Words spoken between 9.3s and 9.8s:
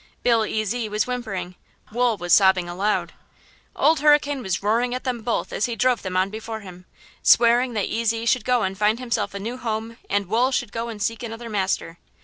a new